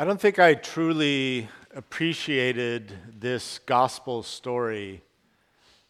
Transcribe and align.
I 0.00 0.04
don't 0.04 0.20
think 0.20 0.38
I 0.38 0.54
truly 0.54 1.48
appreciated 1.74 2.92
this 3.18 3.58
gospel 3.58 4.22
story 4.22 5.02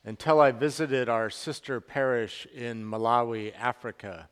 until 0.03 0.41
I 0.41 0.51
visited 0.51 1.11
our 1.11 1.29
sister 1.29 1.79
parish 1.79 2.47
in 2.55 2.87
Malawi, 2.87 3.53
Africa. 3.55 4.31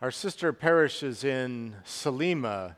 Our 0.00 0.12
sister 0.12 0.52
parish 0.52 1.02
is 1.02 1.24
in 1.24 1.74
Salima, 1.84 2.76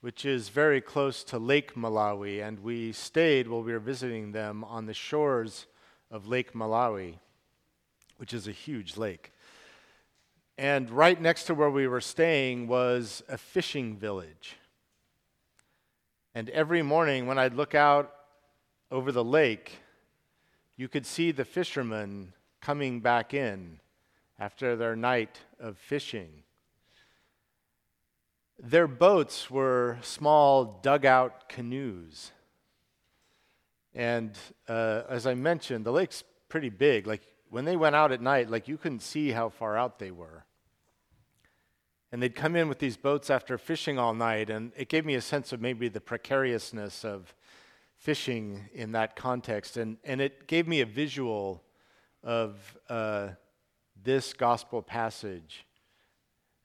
which 0.00 0.24
is 0.24 0.48
very 0.48 0.80
close 0.80 1.22
to 1.22 1.38
Lake 1.38 1.76
Malawi, 1.76 2.42
and 2.44 2.58
we 2.58 2.90
stayed 2.90 3.46
while 3.46 3.62
we 3.62 3.72
were 3.72 3.78
visiting 3.78 4.32
them 4.32 4.64
on 4.64 4.86
the 4.86 4.94
shores 4.94 5.68
of 6.10 6.26
Lake 6.26 6.54
Malawi, 6.54 7.20
which 8.16 8.34
is 8.34 8.48
a 8.48 8.50
huge 8.50 8.96
lake. 8.96 9.30
And 10.58 10.90
right 10.90 11.20
next 11.22 11.44
to 11.44 11.54
where 11.54 11.70
we 11.70 11.86
were 11.86 12.00
staying 12.00 12.66
was 12.66 13.22
a 13.28 13.38
fishing 13.38 13.96
village. 13.96 14.56
And 16.34 16.50
every 16.50 16.82
morning 16.82 17.26
when 17.26 17.38
I'd 17.38 17.54
look 17.54 17.74
out 17.74 18.12
over 18.90 19.12
the 19.12 19.24
lake, 19.24 19.78
you 20.76 20.88
could 20.88 21.06
see 21.06 21.30
the 21.30 21.44
fishermen 21.44 22.32
coming 22.60 23.00
back 23.00 23.32
in 23.32 23.78
after 24.38 24.74
their 24.74 24.96
night 24.96 25.38
of 25.60 25.78
fishing. 25.78 26.42
Their 28.58 28.88
boats 28.88 29.48
were 29.48 29.98
small 30.02 30.80
dugout 30.82 31.48
canoes. 31.48 32.32
And 33.94 34.36
uh, 34.68 35.02
as 35.08 35.26
I 35.26 35.34
mentioned, 35.34 35.84
the 35.84 35.92
lake's 35.92 36.24
pretty 36.48 36.68
big. 36.68 37.06
Like 37.06 37.22
when 37.50 37.64
they 37.64 37.76
went 37.76 37.94
out 37.94 38.10
at 38.10 38.20
night, 38.20 38.50
like 38.50 38.66
you 38.66 38.76
couldn't 38.76 39.02
see 39.02 39.30
how 39.30 39.50
far 39.50 39.76
out 39.76 40.00
they 40.00 40.10
were. 40.10 40.44
And 42.14 42.22
they'd 42.22 42.36
come 42.36 42.54
in 42.54 42.68
with 42.68 42.78
these 42.78 42.96
boats 42.96 43.28
after 43.28 43.58
fishing 43.58 43.98
all 43.98 44.14
night, 44.14 44.48
and 44.48 44.70
it 44.76 44.88
gave 44.88 45.04
me 45.04 45.16
a 45.16 45.20
sense 45.20 45.52
of 45.52 45.60
maybe 45.60 45.88
the 45.88 46.00
precariousness 46.00 47.04
of 47.04 47.34
fishing 47.96 48.68
in 48.72 48.92
that 48.92 49.16
context. 49.16 49.76
And, 49.76 49.96
and 50.04 50.20
it 50.20 50.46
gave 50.46 50.68
me 50.68 50.80
a 50.80 50.86
visual 50.86 51.64
of 52.22 52.78
uh, 52.88 53.30
this 54.00 54.32
gospel 54.32 54.80
passage 54.80 55.66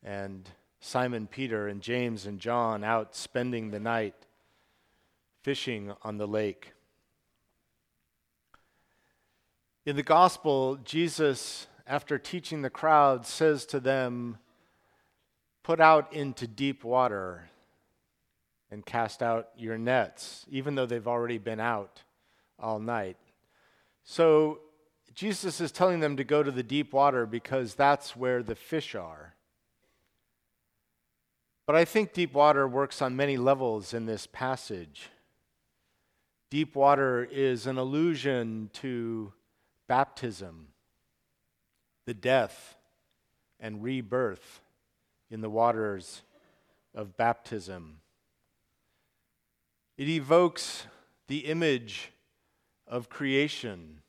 and 0.04 0.48
Simon 0.82 1.26
Peter 1.26 1.68
and 1.68 1.82
James 1.82 2.28
and 2.28 2.40
John 2.40 2.84
out 2.84 3.16
spending 3.16 3.72
the 3.72 3.80
night 3.80 4.28
fishing 5.42 5.94
on 6.04 6.20
the 6.20 6.28
lake. 6.28 6.74
In 9.84 9.96
the 9.96 10.04
gospel, 10.04 10.76
Jesus, 10.76 11.66
after 11.88 12.20
teaching 12.20 12.62
the 12.62 12.70
crowd, 12.70 13.26
says 13.26 13.66
to 13.66 13.80
them, 13.80 14.38
Put 15.70 15.80
out 15.80 16.14
into 16.14 16.48
deep 16.48 16.84
water 16.84 17.48
and 18.72 18.84
cast 18.84 19.22
out 19.22 19.50
your 19.56 19.78
nets, 19.78 20.44
even 20.50 20.74
though 20.74 20.88
they've 20.88 21.08
already 21.08 21.38
been 21.38 21.60
out 21.60 22.02
all 22.58 22.80
night. 22.80 23.18
So 24.04 24.62
Jesus 25.14 25.62
is 25.62 25.72
telling 25.72 26.00
them 26.00 26.18
to 26.18 26.24
go 26.24 26.42
to 26.42 26.50
the 26.50 26.64
deep 26.64 26.92
water 26.92 27.28
because 27.28 27.76
that's 27.76 28.16
where 28.16 28.42
the 28.42 28.56
fish 28.56 28.96
are. 28.96 29.36
But 31.68 31.76
I 31.76 31.86
think 31.86 32.14
deep 32.14 32.34
water 32.34 32.68
works 32.68 33.00
on 33.00 33.16
many 33.16 33.38
levels 33.38 33.94
in 33.94 34.08
this 34.08 34.26
passage. 34.26 35.12
Deep 36.50 36.76
water 36.76 37.28
is 37.32 37.68
an 37.68 37.78
allusion 37.78 38.72
to 38.74 39.34
baptism, 39.88 40.70
the 42.08 42.16
death 42.16 42.76
and 43.60 43.84
rebirth 43.84 44.62
in 45.30 45.42
the 45.42 45.50
waters 45.50 46.22
of 46.94 47.18
baptism. 47.18 48.00
It 49.98 50.08
evokes 50.08 50.86
the 51.28 51.40
image 51.40 52.12
of 52.88 53.10
creation 53.10 54.02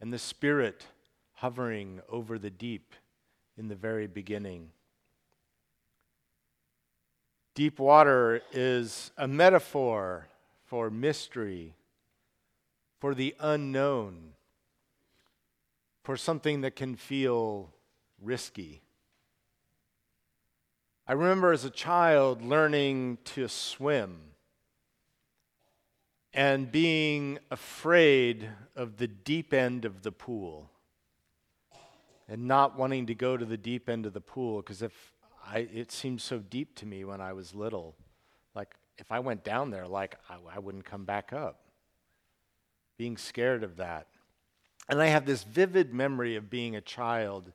and 0.00 0.12
the 0.12 0.18
Spirit 0.18 0.86
hovering 1.34 2.00
over 2.08 2.38
the 2.38 2.50
deep 2.50 2.94
in 3.56 3.68
the 3.68 3.74
very 3.74 4.06
beginning. 4.06 4.70
Deep 7.54 7.78
water 7.78 8.40
is 8.52 9.10
a 9.18 9.28
metaphor 9.28 10.26
for 10.64 10.90
mystery, 10.90 11.74
for 12.98 13.14
the 13.14 13.34
unknown, 13.38 14.32
for 16.02 16.16
something 16.16 16.62
that 16.62 16.74
can 16.74 16.96
feel 16.96 17.70
risky. 18.22 18.80
I 21.12 21.14
remember 21.14 21.52
as 21.52 21.66
a 21.66 21.70
child 21.70 22.40
learning 22.40 23.18
to 23.34 23.46
swim 23.46 24.18
and 26.32 26.72
being 26.72 27.38
afraid 27.50 28.48
of 28.74 28.96
the 28.96 29.08
deep 29.08 29.52
end 29.52 29.84
of 29.84 30.00
the 30.00 30.10
pool 30.10 30.70
and 32.26 32.48
not 32.48 32.78
wanting 32.78 33.04
to 33.08 33.14
go 33.14 33.36
to 33.36 33.44
the 33.44 33.58
deep 33.58 33.90
end 33.90 34.06
of 34.06 34.14
the 34.14 34.22
pool 34.22 34.62
because 34.62 34.80
if 34.80 35.12
I, 35.46 35.68
it 35.74 35.92
seemed 35.92 36.22
so 36.22 36.38
deep 36.38 36.76
to 36.76 36.86
me 36.86 37.04
when 37.04 37.20
I 37.20 37.34
was 37.34 37.54
little. 37.54 37.94
Like 38.54 38.74
if 38.96 39.12
I 39.12 39.18
went 39.18 39.44
down 39.44 39.68
there, 39.68 39.86
like 39.86 40.16
I, 40.30 40.36
I 40.56 40.60
wouldn't 40.60 40.86
come 40.86 41.04
back 41.04 41.34
up. 41.34 41.60
Being 42.96 43.18
scared 43.18 43.64
of 43.64 43.76
that. 43.76 44.06
And 44.88 44.98
I 44.98 45.08
have 45.08 45.26
this 45.26 45.44
vivid 45.44 45.92
memory 45.92 46.36
of 46.36 46.48
being 46.48 46.74
a 46.74 46.80
child 46.80 47.52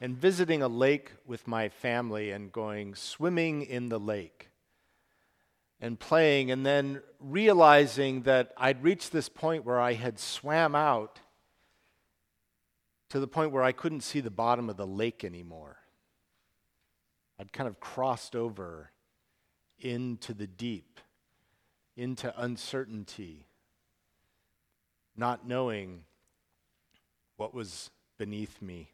and 0.00 0.16
visiting 0.16 0.62
a 0.62 0.68
lake 0.68 1.12
with 1.26 1.46
my 1.46 1.68
family 1.68 2.30
and 2.30 2.52
going 2.52 2.94
swimming 2.94 3.62
in 3.62 3.88
the 3.88 3.98
lake 3.98 4.50
and 5.80 6.00
playing, 6.00 6.50
and 6.50 6.64
then 6.64 7.02
realizing 7.20 8.22
that 8.22 8.52
I'd 8.56 8.82
reached 8.82 9.12
this 9.12 9.28
point 9.28 9.64
where 9.64 9.78
I 9.78 9.92
had 9.92 10.18
swam 10.18 10.74
out 10.74 11.20
to 13.10 13.20
the 13.20 13.28
point 13.28 13.52
where 13.52 13.62
I 13.62 13.72
couldn't 13.72 14.00
see 14.00 14.20
the 14.20 14.30
bottom 14.30 14.70
of 14.70 14.76
the 14.76 14.86
lake 14.86 15.22
anymore. 15.22 15.76
I'd 17.38 17.52
kind 17.52 17.68
of 17.68 17.78
crossed 17.78 18.34
over 18.34 18.90
into 19.78 20.32
the 20.32 20.46
deep, 20.46 21.00
into 21.96 22.32
uncertainty, 22.40 23.46
not 25.14 25.46
knowing 25.46 26.04
what 27.36 27.52
was 27.52 27.90
beneath 28.16 28.62
me. 28.62 28.92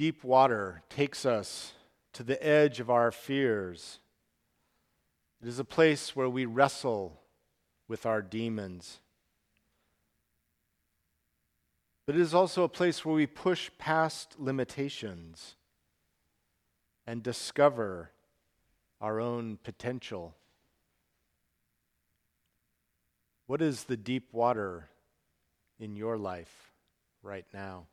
Deep 0.00 0.24
water 0.24 0.80
takes 0.88 1.26
us 1.26 1.74
to 2.14 2.22
the 2.22 2.42
edge 2.42 2.80
of 2.80 2.88
our 2.88 3.12
fears. 3.12 3.98
It 5.42 5.46
is 5.46 5.58
a 5.58 5.62
place 5.62 6.16
where 6.16 6.30
we 6.30 6.46
wrestle 6.46 7.20
with 7.86 8.06
our 8.06 8.22
demons. 8.22 9.00
But 12.06 12.14
it 12.14 12.22
is 12.22 12.32
also 12.32 12.62
a 12.62 12.68
place 12.70 13.04
where 13.04 13.14
we 13.14 13.26
push 13.26 13.70
past 13.76 14.36
limitations 14.40 15.56
and 17.06 17.22
discover 17.22 18.10
our 19.02 19.20
own 19.20 19.58
potential. 19.62 20.34
What 23.46 23.60
is 23.60 23.84
the 23.84 23.98
deep 23.98 24.32
water 24.32 24.88
in 25.78 25.94
your 25.94 26.16
life 26.16 26.72
right 27.22 27.44
now? 27.52 27.84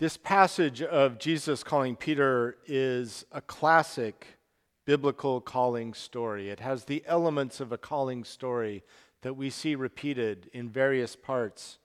This 0.00 0.16
passage 0.16 0.80
of 0.80 1.18
Jesus 1.18 1.62
calling 1.62 1.94
Peter 1.94 2.56
is 2.66 3.26
a 3.32 3.42
classic 3.42 4.38
biblical 4.86 5.42
calling 5.42 5.92
story. 5.92 6.48
It 6.48 6.60
has 6.60 6.86
the 6.86 7.04
elements 7.06 7.60
of 7.60 7.70
a 7.70 7.76
calling 7.76 8.24
story 8.24 8.82
that 9.20 9.34
we 9.34 9.50
see 9.50 9.74
repeated 9.74 10.48
in 10.54 10.70
various 10.70 11.16
parts 11.16 11.80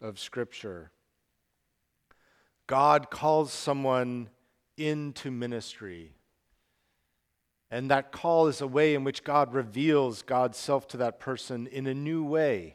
of 0.00 0.18
Scripture. 0.18 0.90
God 2.66 3.08
calls 3.08 3.52
someone 3.52 4.30
into 4.76 5.30
ministry. 5.30 6.10
And 7.70 7.88
that 7.88 8.10
call 8.10 8.48
is 8.48 8.60
a 8.60 8.66
way 8.66 8.96
in 8.96 9.04
which 9.04 9.22
God 9.22 9.54
reveals 9.54 10.22
God's 10.22 10.58
self 10.58 10.88
to 10.88 10.96
that 10.96 11.20
person 11.20 11.68
in 11.68 11.86
a 11.86 11.94
new 11.94 12.24
way. 12.24 12.74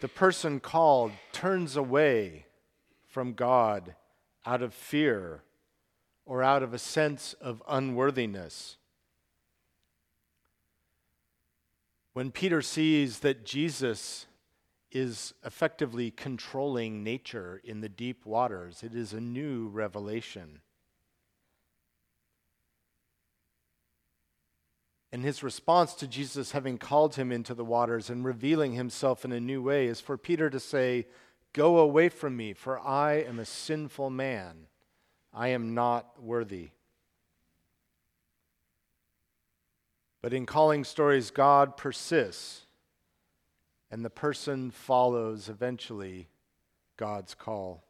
The 0.00 0.08
person 0.08 0.60
called 0.60 1.12
turns 1.32 1.76
away 1.76 2.46
from 3.06 3.32
God 3.32 3.94
out 4.46 4.62
of 4.62 4.72
fear 4.72 5.42
or 6.24 6.42
out 6.42 6.62
of 6.62 6.72
a 6.72 6.78
sense 6.78 7.34
of 7.40 7.62
unworthiness. 7.68 8.76
When 12.12 12.30
Peter 12.30 12.62
sees 12.62 13.20
that 13.20 13.44
Jesus 13.44 14.26
is 14.90 15.34
effectively 15.44 16.10
controlling 16.10 17.04
nature 17.04 17.60
in 17.62 17.80
the 17.80 17.88
deep 17.88 18.24
waters, 18.24 18.82
it 18.82 18.94
is 18.94 19.12
a 19.12 19.20
new 19.20 19.68
revelation. 19.68 20.60
And 25.10 25.24
his 25.24 25.42
response 25.42 25.94
to 25.94 26.06
Jesus 26.06 26.52
having 26.52 26.76
called 26.76 27.14
him 27.14 27.32
into 27.32 27.54
the 27.54 27.64
waters 27.64 28.10
and 28.10 28.24
revealing 28.24 28.74
himself 28.74 29.24
in 29.24 29.32
a 29.32 29.40
new 29.40 29.62
way 29.62 29.86
is 29.86 30.00
for 30.00 30.18
Peter 30.18 30.50
to 30.50 30.60
say, 30.60 31.06
Go 31.54 31.78
away 31.78 32.10
from 32.10 32.36
me, 32.36 32.52
for 32.52 32.78
I 32.78 33.14
am 33.14 33.38
a 33.38 33.44
sinful 33.44 34.10
man. 34.10 34.66
I 35.32 35.48
am 35.48 35.74
not 35.74 36.22
worthy. 36.22 36.70
But 40.20 40.34
in 40.34 40.46
calling 40.46 40.84
stories, 40.84 41.30
God 41.30 41.76
persists, 41.76 42.66
and 43.90 44.04
the 44.04 44.10
person 44.10 44.70
follows 44.70 45.48
eventually 45.48 46.28
God's 46.96 47.34
call. 47.34 47.87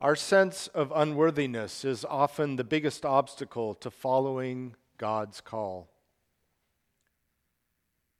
Our 0.00 0.14
sense 0.14 0.66
of 0.68 0.92
unworthiness 0.94 1.84
is 1.84 2.04
often 2.04 2.56
the 2.56 2.64
biggest 2.64 3.06
obstacle 3.06 3.74
to 3.76 3.90
following 3.90 4.76
God's 4.98 5.40
call. 5.40 5.88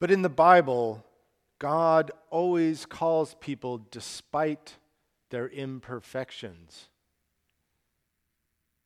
But 0.01 0.11
in 0.11 0.23
the 0.23 0.31
Bible, 0.31 1.05
God 1.59 2.13
always 2.31 2.87
calls 2.87 3.35
people 3.41 3.87
despite 3.91 4.77
their 5.31 5.49
imperfections, 5.49 6.89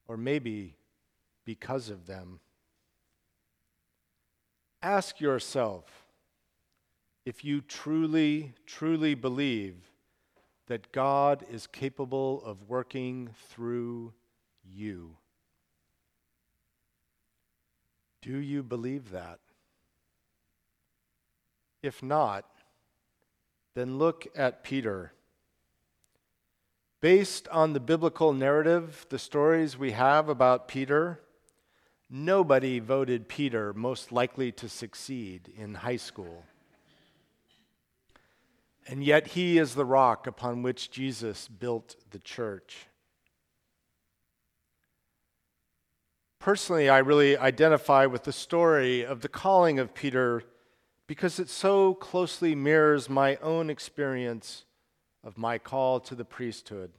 or 0.08 0.16
maybe 0.16 0.76
because 1.44 1.90
of 1.90 2.06
them. 2.06 2.40
Ask 4.82 5.20
yourself 5.20 6.06
if 7.24 7.44
you 7.44 7.60
truly, 7.60 8.54
truly 8.66 9.14
believe 9.14 9.89
that 10.70 10.92
God 10.92 11.44
is 11.50 11.66
capable 11.66 12.40
of 12.44 12.68
working 12.68 13.30
through 13.48 14.12
you. 14.62 15.16
Do 18.22 18.38
you 18.38 18.62
believe 18.62 19.10
that? 19.10 19.40
If 21.82 22.04
not, 22.04 22.44
then 23.74 23.98
look 23.98 24.28
at 24.36 24.62
Peter. 24.62 25.12
Based 27.00 27.48
on 27.48 27.72
the 27.72 27.80
biblical 27.80 28.32
narrative, 28.32 29.06
the 29.08 29.18
stories 29.18 29.76
we 29.76 29.90
have 29.90 30.28
about 30.28 30.68
Peter, 30.68 31.20
nobody 32.08 32.78
voted 32.78 33.26
Peter 33.26 33.72
most 33.74 34.12
likely 34.12 34.52
to 34.52 34.68
succeed 34.68 35.50
in 35.58 35.74
high 35.74 35.96
school. 35.96 36.44
And 38.86 39.04
yet, 39.04 39.28
he 39.28 39.58
is 39.58 39.74
the 39.74 39.84
rock 39.84 40.26
upon 40.26 40.62
which 40.62 40.90
Jesus 40.90 41.48
built 41.48 41.96
the 42.10 42.18
church. 42.18 42.86
Personally, 46.40 46.88
I 46.88 46.98
really 46.98 47.36
identify 47.36 48.06
with 48.06 48.24
the 48.24 48.32
story 48.32 49.04
of 49.04 49.20
the 49.20 49.28
calling 49.28 49.78
of 49.78 49.94
Peter 49.94 50.42
because 51.06 51.38
it 51.38 51.50
so 51.50 51.94
closely 51.94 52.54
mirrors 52.54 53.10
my 53.10 53.36
own 53.36 53.68
experience 53.68 54.64
of 55.22 55.36
my 55.36 55.58
call 55.58 56.00
to 56.00 56.14
the 56.14 56.24
priesthood. 56.24 56.92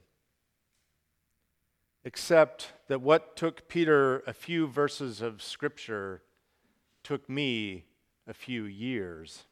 Except 2.04 2.72
that 2.88 3.00
what 3.00 3.36
took 3.36 3.68
Peter 3.68 4.20
a 4.26 4.32
few 4.32 4.66
verses 4.66 5.20
of 5.20 5.42
Scripture 5.42 6.22
took 7.02 7.28
me 7.28 7.84
a 8.28 8.34
few 8.34 8.64
years. 8.64 9.44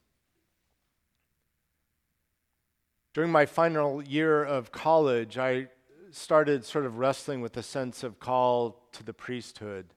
During 3.12 3.32
my 3.32 3.44
final 3.44 4.00
year 4.00 4.44
of 4.44 4.70
college, 4.70 5.36
I 5.36 5.66
started 6.12 6.64
sort 6.64 6.86
of 6.86 6.98
wrestling 6.98 7.40
with 7.40 7.56
a 7.56 7.62
sense 7.62 8.04
of 8.04 8.20
call 8.20 8.88
to 8.92 9.02
the 9.02 9.12
priesthood. 9.12 9.94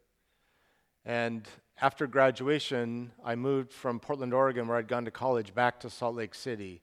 And 1.06 1.48
after 1.80 2.08
graduation, 2.08 3.12
I 3.24 3.36
moved 3.36 3.72
from 3.72 4.00
Portland, 4.00 4.34
Oregon, 4.34 4.68
where 4.68 4.78
I'd 4.78 4.88
gone 4.88 5.06
to 5.06 5.12
college, 5.12 5.54
back 5.54 5.80
to 5.82 5.92
Salt 5.92 6.16
Lake 6.16 6.34
City, 6.34 6.82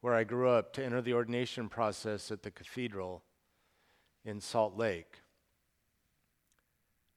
where 0.00 0.14
I 0.14 0.24
grew 0.24 0.48
up, 0.48 0.72
to 0.74 0.84
enter 0.84 1.02
the 1.02 1.12
ordination 1.12 1.68
process 1.68 2.30
at 2.30 2.42
the 2.42 2.50
cathedral 2.50 3.22
in 4.24 4.40
Salt 4.40 4.78
Lake. 4.78 5.20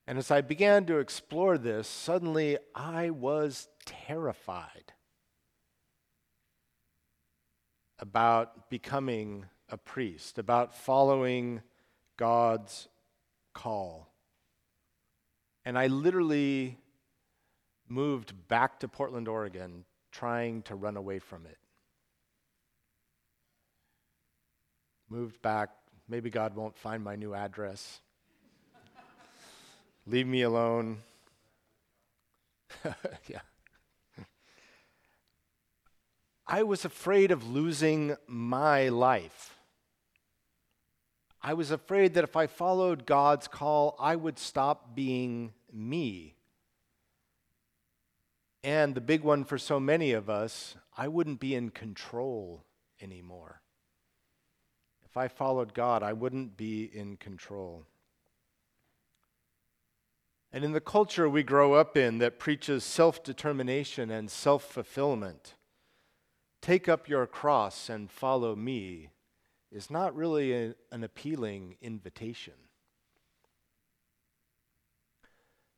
And 0.06 0.18
as 0.18 0.32
I 0.32 0.42
began 0.42 0.86
to 0.88 0.98
explore 0.98 1.58
this, 1.58 1.88
suddenly 1.88 2.58
I 2.76 3.10
was 3.12 3.70
terrified 3.86 4.92
about 8.00 8.70
becoming 8.70 9.46
a 9.70 9.78
priest, 9.78 10.40
about 10.40 10.74
following 10.74 11.62
God's 12.18 12.88
call. 13.54 14.08
And 15.66 15.78
I 15.78 15.88
literally 15.88 16.78
moved 17.88 18.34
back 18.48 18.80
to 18.80 18.88
Portland, 18.88 19.28
Oregon, 19.28 19.86
trying 20.12 20.62
to 20.64 20.76
run 20.76 20.98
away 20.98 21.20
from 21.20 21.46
it. 21.46 21.58
Moved 25.10 25.42
back. 25.42 25.70
Maybe 26.08 26.30
God 26.30 26.56
won't 26.56 26.78
find 26.78 27.04
my 27.04 27.16
new 27.16 27.34
address. 27.34 28.02
Leave 30.08 30.28
me 30.28 30.44
alone. 30.44 31.00
yeah. 33.28 33.42
I 36.52 36.64
was 36.64 36.84
afraid 36.84 37.30
of 37.30 37.48
losing 37.48 38.16
my 38.26 38.90
life. 38.90 39.60
I 41.44 41.54
was 41.54 41.70
afraid 41.70 42.16
that 42.16 42.24
if 42.24 42.36
I 42.36 42.48
followed 42.48 43.06
God's 43.06 43.48
call, 43.48 43.96
I 44.00 44.16
would 44.16 44.40
stop 44.40 44.96
being 44.96 45.54
me. 45.72 46.34
And 48.64 48.96
the 48.96 49.00
big 49.02 49.22
one 49.22 49.44
for 49.44 49.60
so 49.60 49.80
many 49.80 50.12
of 50.12 50.28
us, 50.28 50.76
I 50.98 51.08
wouldn't 51.08 51.40
be 51.40 51.54
in 51.54 51.70
control 51.70 52.66
anymore. 53.00 53.62
If 55.06 55.18
I 55.18 55.28
followed 55.28 55.76
God, 55.76 56.02
I 56.02 56.14
wouldn't 56.14 56.58
be 56.58 56.84
in 56.84 57.18
control. 57.18 57.86
And 60.52 60.64
in 60.64 60.72
the 60.72 60.82
culture 60.82 61.30
we 61.30 61.44
grow 61.44 61.74
up 61.74 61.96
in 61.96 62.18
that 62.18 62.40
preaches 62.40 62.84
self 62.84 63.24
determination 63.24 64.10
and 64.10 64.32
self 64.32 64.64
fulfillment, 64.64 65.54
take 66.62 66.90
up 66.90 67.08
your 67.08 67.26
cross 67.26 67.90
and 67.90 68.12
follow 68.12 68.56
me 68.56 69.10
is 69.72 69.90
not 69.90 70.16
really 70.16 70.54
a, 70.54 70.76
an 70.92 71.04
appealing 71.04 71.76
invitation. 71.82 72.54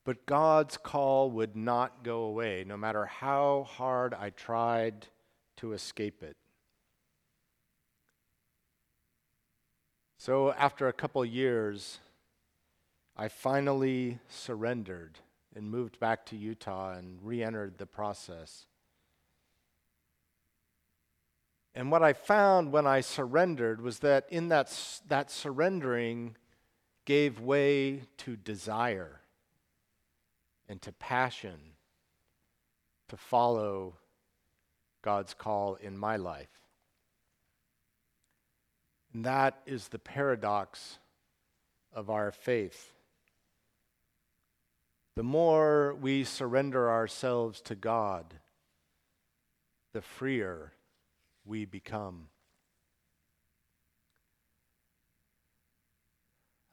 But 0.03 0.25
God's 0.25 0.77
call 0.77 1.29
would 1.31 1.55
not 1.55 2.03
go 2.03 2.23
away, 2.23 2.63
no 2.65 2.75
matter 2.75 3.05
how 3.05 3.67
hard 3.69 4.13
I 4.13 4.31
tried 4.31 5.07
to 5.57 5.73
escape 5.73 6.23
it. 6.23 6.37
So, 10.17 10.53
after 10.53 10.87
a 10.87 10.93
couple 10.93 11.23
years, 11.25 11.99
I 13.15 13.27
finally 13.27 14.19
surrendered 14.29 15.19
and 15.55 15.69
moved 15.69 15.99
back 15.99 16.25
to 16.27 16.37
Utah 16.37 16.93
and 16.93 17.19
re 17.21 17.43
entered 17.43 17.77
the 17.77 17.85
process. 17.85 18.65
And 21.73 21.91
what 21.91 22.03
I 22.03 22.13
found 22.13 22.71
when 22.71 22.85
I 22.85 23.01
surrendered 23.01 23.81
was 23.81 23.99
that 23.99 24.25
in 24.29 24.49
that, 24.49 24.77
that 25.07 25.31
surrendering 25.31 26.35
gave 27.05 27.39
way 27.39 28.01
to 28.17 28.35
desire 28.35 29.21
and 30.67 30.81
to 30.81 30.91
passion 30.91 31.59
to 33.07 33.17
follow 33.17 33.95
God's 35.01 35.33
call 35.33 35.75
in 35.75 35.97
my 35.97 36.17
life. 36.17 36.47
And 39.13 39.25
that 39.25 39.61
is 39.65 39.89
the 39.89 39.99
paradox 39.99 40.99
of 41.93 42.09
our 42.09 42.31
faith. 42.31 42.93
The 45.15 45.23
more 45.23 45.93
we 45.93 46.23
surrender 46.23 46.89
ourselves 46.89 47.59
to 47.61 47.75
God, 47.75 48.35
the 49.93 50.01
freer 50.01 50.71
we 51.45 51.65
become. 51.65 52.27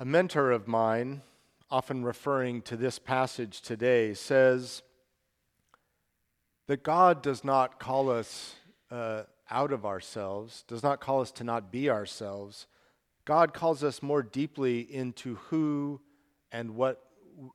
A 0.01 0.05
mentor 0.05 0.53
of 0.53 0.69
mine, 0.69 1.23
often 1.71 2.05
referring 2.05 2.63
to 2.63 2.77
this 2.77 2.99
passage 2.99 3.61
today, 3.61 4.15
says 4.15 4.83
that 6.69 6.83
God 6.83 7.23
does 7.23 7.43
not 7.43 7.81
call 7.81 8.11
us 8.11 8.55
uh, 8.91 9.23
out 9.51 9.73
of 9.73 9.85
ourselves, 9.85 10.65
does 10.69 10.83
not 10.83 11.01
call 11.01 11.21
us 11.21 11.33
to 11.33 11.45
not 11.45 11.73
be 11.73 11.91
ourselves. 11.91 12.67
God 13.25 13.53
calls 13.53 13.83
us 13.83 14.03
more 14.03 14.23
deeply 14.23 14.81
into 14.81 15.37
who 15.37 16.01
and 16.53 16.77
what 16.77 17.03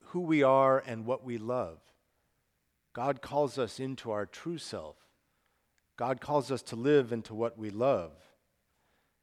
who 0.08 0.22
we 0.22 0.44
are 0.44 0.80
and 0.86 1.06
what 1.06 1.24
we 1.24 1.38
love. 1.38 1.80
God 2.94 3.22
calls 3.22 3.58
us 3.58 3.80
into 3.80 4.12
our 4.12 4.26
true 4.26 4.58
self. 4.58 4.96
God 5.98 6.22
calls 6.22 6.52
us 6.52 6.62
to 6.64 6.76
live 6.76 7.12
into 7.12 7.34
what 7.34 7.58
we 7.58 7.70
love. 7.70 8.12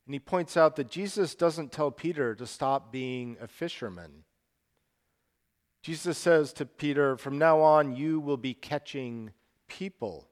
And 0.06 0.14
he 0.14 0.20
points 0.20 0.56
out 0.56 0.76
that 0.76 0.90
Jesus 0.90 1.34
doesn't 1.34 1.72
tell 1.72 1.90
Peter 1.90 2.34
to 2.34 2.46
stop 2.46 2.92
being 2.92 3.36
a 3.40 3.46
fisherman. 3.46 4.24
Jesus 5.82 6.18
says 6.18 6.52
to 6.54 6.66
Peter, 6.66 7.16
From 7.16 7.38
now 7.38 7.60
on, 7.60 7.96
you 7.96 8.20
will 8.20 8.36
be 8.36 8.54
catching 8.54 9.30
people. 9.68 10.28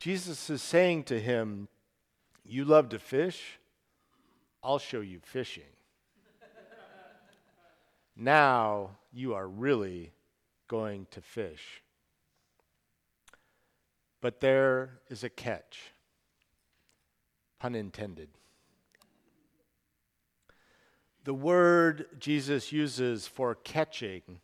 Jesus 0.00 0.48
is 0.50 0.62
saying 0.62 1.04
to 1.04 1.20
him, 1.20 1.68
You 2.44 2.64
love 2.64 2.88
to 2.90 2.98
fish? 2.98 3.58
I'll 4.62 4.78
show 4.78 5.00
you 5.00 5.20
fishing. 5.22 5.62
now 8.16 8.90
you 9.12 9.34
are 9.34 9.46
really 9.46 10.12
going 10.66 11.06
to 11.12 11.20
fish. 11.20 11.82
But 14.20 14.40
there 14.40 15.00
is 15.08 15.22
a 15.22 15.28
catch, 15.28 15.92
pun 17.60 17.74
intended. 17.74 18.28
The 21.24 21.34
word 21.34 22.06
Jesus 22.18 22.72
uses 22.72 23.26
for 23.26 23.54
catching 23.54 24.40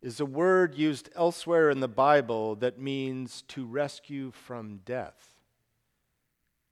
is 0.00 0.20
a 0.20 0.26
word 0.26 0.74
used 0.74 1.08
elsewhere 1.16 1.70
in 1.70 1.80
the 1.80 1.88
Bible 1.88 2.54
that 2.56 2.78
means 2.78 3.42
to 3.48 3.64
rescue 3.64 4.30
from 4.30 4.80
death, 4.84 5.34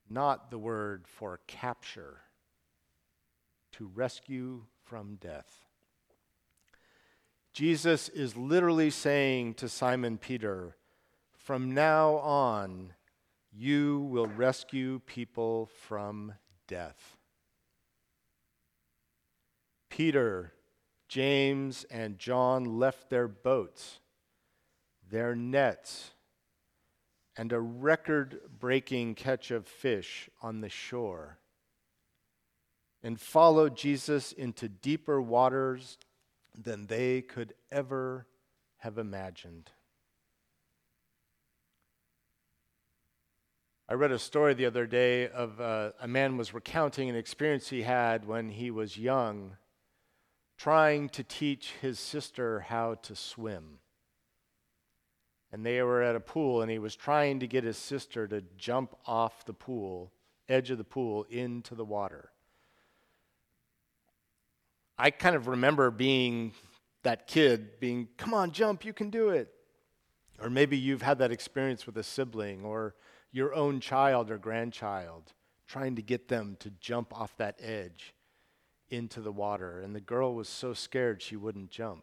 not 0.08 0.50
the 0.50 0.58
word 0.58 1.06
for 1.08 1.40
capture, 1.46 2.18
to 3.72 3.90
rescue 3.94 4.62
from 4.84 5.16
death. 5.16 5.64
Jesus 7.52 8.08
is 8.10 8.36
literally 8.36 8.90
saying 8.90 9.54
to 9.54 9.68
Simon 9.68 10.18
Peter, 10.18 10.76
From 11.46 11.74
now 11.74 12.16
on, 12.16 12.92
you 13.52 14.00
will 14.00 14.26
rescue 14.26 14.98
people 15.06 15.66
from 15.86 16.32
death. 16.66 17.16
Peter 19.88 20.54
James 21.06 21.84
and 21.88 22.18
John 22.18 22.80
left 22.80 23.10
their 23.10 23.28
boats, 23.28 24.00
their 25.08 25.36
nets, 25.36 26.10
and 27.36 27.52
a 27.52 27.60
record 27.60 28.40
breaking 28.58 29.14
catch 29.14 29.52
of 29.52 29.68
fish 29.68 30.28
on 30.42 30.62
the 30.62 30.68
shore, 30.68 31.38
and 33.04 33.20
followed 33.20 33.76
Jesus 33.76 34.32
into 34.32 34.68
deeper 34.68 35.22
waters 35.22 35.96
than 36.58 36.88
they 36.88 37.22
could 37.22 37.54
ever 37.70 38.26
have 38.78 38.98
imagined. 38.98 39.70
I 43.88 43.94
read 43.94 44.10
a 44.10 44.18
story 44.18 44.54
the 44.54 44.66
other 44.66 44.84
day 44.84 45.28
of 45.28 45.60
uh, 45.60 45.92
a 46.00 46.08
man 46.08 46.36
was 46.36 46.52
recounting 46.52 47.08
an 47.08 47.14
experience 47.14 47.68
he 47.68 47.82
had 47.82 48.26
when 48.26 48.50
he 48.50 48.72
was 48.72 48.98
young 48.98 49.56
trying 50.58 51.08
to 51.10 51.22
teach 51.22 51.72
his 51.80 52.00
sister 52.00 52.60
how 52.60 52.94
to 52.94 53.14
swim. 53.14 53.78
And 55.52 55.64
they 55.64 55.82
were 55.82 56.02
at 56.02 56.16
a 56.16 56.20
pool, 56.20 56.62
and 56.62 56.70
he 56.70 56.80
was 56.80 56.96
trying 56.96 57.38
to 57.40 57.46
get 57.46 57.62
his 57.62 57.76
sister 57.76 58.26
to 58.26 58.42
jump 58.58 58.96
off 59.06 59.44
the 59.44 59.52
pool, 59.52 60.12
edge 60.48 60.70
of 60.70 60.78
the 60.78 60.84
pool, 60.84 61.24
into 61.30 61.76
the 61.76 61.84
water. 61.84 62.30
I 64.98 65.10
kind 65.10 65.36
of 65.36 65.46
remember 65.46 65.92
being 65.92 66.52
that 67.04 67.28
kid, 67.28 67.78
being, 67.78 68.08
come 68.16 68.34
on, 68.34 68.50
jump, 68.50 68.84
you 68.84 68.92
can 68.92 69.10
do 69.10 69.28
it. 69.28 69.52
Or 70.40 70.50
maybe 70.50 70.76
you've 70.76 71.02
had 71.02 71.18
that 71.18 71.30
experience 71.30 71.86
with 71.86 71.96
a 71.98 72.02
sibling 72.02 72.64
or 72.64 72.94
your 73.36 73.54
own 73.54 73.80
child 73.80 74.30
or 74.30 74.38
grandchild, 74.38 75.34
trying 75.68 75.94
to 75.94 76.00
get 76.00 76.28
them 76.28 76.56
to 76.58 76.70
jump 76.80 77.14
off 77.14 77.36
that 77.36 77.54
edge 77.60 78.14
into 78.88 79.20
the 79.20 79.30
water, 79.30 79.80
and 79.82 79.94
the 79.94 80.00
girl 80.00 80.34
was 80.34 80.48
so 80.48 80.72
scared 80.72 81.20
she 81.20 81.36
wouldn't 81.36 81.70
jump. 81.70 82.02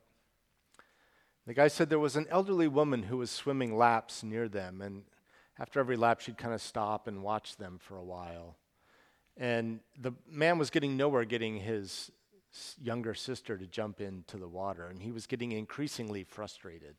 The 1.47 1.55
guy 1.55 1.69
said 1.69 1.89
there 1.89 1.97
was 1.97 2.15
an 2.15 2.27
elderly 2.29 2.67
woman 2.67 3.01
who 3.01 3.17
was 3.17 3.31
swimming 3.31 3.75
laps 3.75 4.21
near 4.21 4.47
them, 4.47 4.79
and 4.79 5.05
after 5.57 5.79
every 5.79 5.97
lap, 5.97 6.19
she'd 6.19 6.37
kind 6.37 6.53
of 6.53 6.61
stop 6.61 7.07
and 7.07 7.23
watch 7.23 7.57
them 7.57 7.79
for 7.81 7.97
a 7.97 8.03
while. 8.03 8.55
And 9.35 9.79
the 9.99 10.11
man 10.29 10.59
was 10.59 10.69
getting 10.69 10.95
nowhere 10.95 11.25
getting 11.25 11.57
his 11.57 12.11
younger 12.79 13.15
sister 13.15 13.57
to 13.57 13.65
jump 13.65 14.01
into 14.01 14.37
the 14.37 14.47
water, 14.47 14.85
and 14.85 15.01
he 15.01 15.11
was 15.11 15.25
getting 15.25 15.51
increasingly 15.51 16.23
frustrated. 16.25 16.93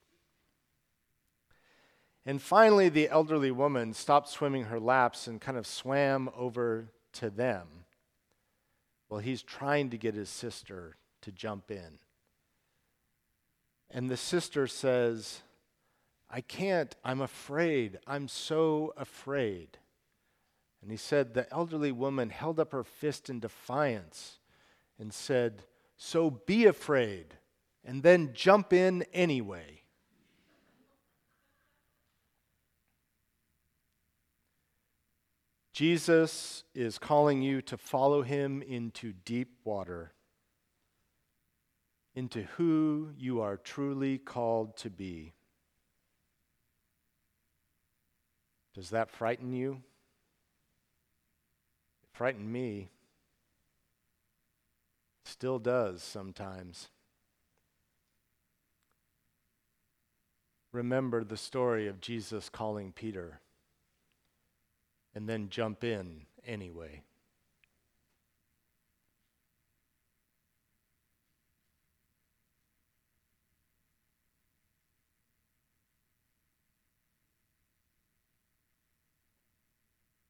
And 2.27 2.41
finally, 2.41 2.89
the 2.89 3.09
elderly 3.09 3.51
woman 3.51 3.93
stopped 3.93 4.29
swimming 4.29 4.65
her 4.65 4.81
laps 4.81 5.27
and 5.27 5.41
kind 5.41 5.59
of 5.59 5.67
swam 5.67 6.31
over 6.35 6.89
to 7.15 7.29
them. 7.29 7.67
Well, 9.09 9.21
he's 9.21 9.43
trying 9.43 9.91
to 9.91 9.99
get 9.99 10.15
his 10.15 10.31
sister 10.31 10.97
to 11.23 11.31
jump 11.33 11.71
in. 11.71 11.99
And 13.91 14.11
the 14.11 14.17
sister 14.17 14.67
says, 14.67 15.43
I 16.31 16.41
can't. 16.41 16.95
I'm 17.05 17.21
afraid. 17.21 17.99
I'm 18.07 18.27
so 18.27 18.93
afraid. 18.97 19.79
And 20.83 20.91
he 20.91 20.97
said, 20.97 21.33
The 21.33 21.51
elderly 21.53 21.93
woman 21.93 22.31
held 22.31 22.59
up 22.59 22.73
her 22.73 22.83
fist 22.83 23.31
in 23.31 23.39
defiance 23.39 24.41
and 24.99 25.13
said, 25.13 25.63
So 25.97 26.31
be 26.31 26.67
afraid, 26.67 27.35
and 27.85 28.03
then 28.03 28.33
jump 28.35 28.73
in 28.73 29.05
anyway. 29.13 29.84
Jesus 35.75 36.63
is 36.73 36.99
calling 36.99 37.43
you 37.43 37.61
to 37.63 37.77
follow 37.77 38.23
him 38.23 38.63
into 38.63 39.13
deep 39.13 39.57
water, 39.65 40.13
into 42.15 42.43
who 42.57 43.11
you 43.19 43.41
are 43.41 43.57
truly 43.57 44.17
called 44.17 44.77
to 44.77 44.89
be. 44.89 45.33
Does 48.73 48.91
that 48.91 49.11
frighten 49.11 49.53
you? 49.53 49.83
It 52.05 52.11
frightened 52.13 52.53
me. 52.53 52.91
Still 55.25 55.59
does 55.59 56.05
sometimes. 56.05 56.89
Remember 60.71 61.25
the 61.25 61.37
story 61.37 61.89
of 61.89 62.01
Jesus 62.01 62.49
calling 62.49 62.93
Peter 62.93 63.41
and 65.15 65.29
then 65.29 65.49
jump 65.49 65.85
in 65.85 66.23
anyway. 66.47 67.03